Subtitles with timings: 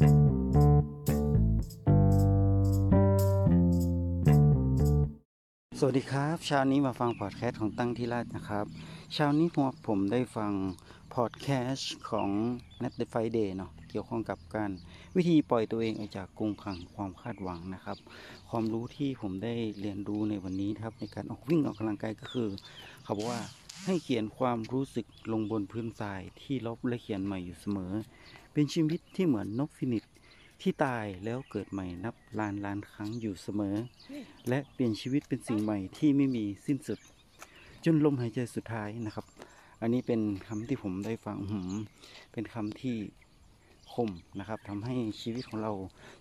[0.00, 0.02] ส
[5.86, 8.66] วัสดีครับเช้านี้มาฟังพอดแคสต์ของตั้งที่ราชนะครับ
[9.14, 10.52] เช้านี้ผมผมได้ฟัง
[11.14, 12.28] พอดแคสต์ของ
[12.82, 14.70] n e t f i Day เนาะเกี่ยวข้องกับการ
[15.16, 17.98] วิธีปล่อยตัวเองออกจากกรงขังความคาดหวังนะครับ
[18.50, 22.48] ความรู้ที่ผมได้เรียนรู้ในวันนี้ครับในการออกวิ่งออกกำลังกายก็คือ
[23.04, 23.40] เขาบอกว่า
[23.84, 27.92] ให้เขียนความรู้สึกลงบนพื้นทรายที่ลบและเขียนใหม่อยู่เสมอ
[28.52, 30.12] เป็นชีวิตที่เหมือนนกฟินิกซ์
[30.60, 33.76] ที่ตายแล้วเกิดใหม่นับล้านล้านครั้งอยู่เสมอ
[34.48, 36.98] และเปลี่ยนชีวิตเป็นสิ่งใหม่ที่ไม่มีสิ้นสุด
[37.84, 39.26] จนลมหายใจสุดท้ายนะครับ
[39.80, 41.70] อันนี้เป็นคำที่ผมได้ฟังหือ
[42.32, 42.96] เป็นคำที่
[43.92, 45.72] คมนะครับทำให้ชีวิตของเรา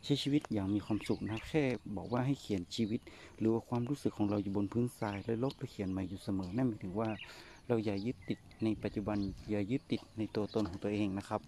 [0.03, 1.64] ใช้ชีวิตอย่างมีความสุขนะครับ แค่
[1.95, 3.02] บอกว่าให้เขียนชีวิต
[3.39, 7.09] หรือว่าความรู้สึกของเราอยู่บนพื้นทรายและลบและเขียนใหม่อยู่เสมอนั่นหมายถึงว่า
[7.70, 9.18] เราอย่ายึดติดในปัจจุบัน
[9.50, 11.41] อย่ายึดติดในตัวตนของตัวเองนะครับ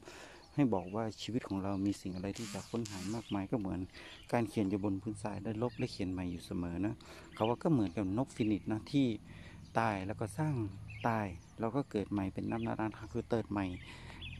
[0.55, 3.79] ให้บอกว่าชีวิตของเรามีสิ่งอะไรที่จะค้นหามากมายก็เหมือน
[4.33, 6.93] การเขียนอยู่บนพื้นทรายและลบและเขียนใหม่อยู่เสมอนะ
[7.35, 9.07] เขาว่าก็เหมือนกับนกฟินิชนะที่
[9.79, 10.53] ตายแล้วก็สร้าง
[11.07, 11.27] ตาย
[11.59, 13.65] แล้วก็เกิดใหม่เป็นน้ำนาดานคือเติดใหม่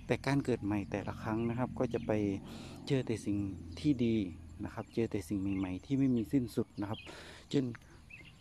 [0.06, 2.12] แต่การเกิดใหม่แต่ละครั้งนะครับ ก็จะไป
[2.88, 3.38] เจอแต่สิ่ง
[3.80, 4.16] ที่ดี
[4.64, 7.00] นะครับ เจอแต่สิ่งใหม่ๆที่ไม่มีสิ้นสุดนะครับ
[7.54, 7.66] จน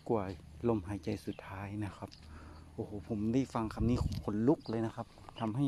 [0.08, 0.24] กว่า
[0.68, 2.10] ลมหายใจสุดท้ายนะครับ
[2.82, 5.06] อ้โหผมได้ฟังคำนี้ขนลุกเลยนะครับ
[5.40, 5.66] ทำให้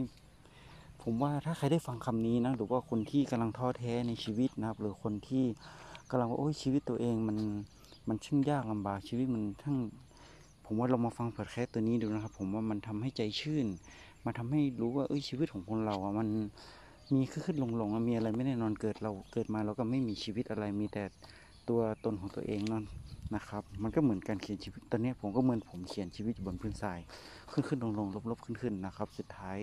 [1.02, 5.44] ผมว่าถ้าใครได้ฟังคำนี้นะหรือว่าคนที่กำลังท้อแท้ในชีวิตนะครับ หรือคนที่
[6.10, 7.36] กำลังว่าโอ้ยชีวิตตัวเองมัน
[8.08, 9.76] มันช่างยากลำบากชีวิตมันทั้ง
[10.64, 13.66] ผมว่าเรามาฟังเพอดแคสตัวนี้ดูนะครับ ผมว่ามันทำให้ใจชื่น
[14.24, 16.28] มาทำให้รู้ว่าเอ้ยชีวิตของคนเราอะมัน
[17.14, 21.04] มีขึ้นขึ้นลงลงอะมีอะไรไม่แน่นอนเกิดเราเกิดมาเราก็ไม่มีชีวิตอะไรมีแต่
[21.68, 22.84] ตัวตนของตัวเองนั่น
[23.34, 26.98] นะครับ มันก็เหมือนการเขียนชีวิต ตอนนี้ผมก็เหมือนผมเขียนชีวิตอยู่บนพื้นทราย
[27.52, 29.58] ขึ้นขึ้นลงลงลบลบขึ้นขึ้นนะครับ สุดท้าย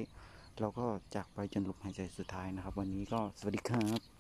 [0.59, 4.19] เราก็จากไปจนลมหายใจสุดท้ายนะครับ วันนี้ก็สวัสดีครับ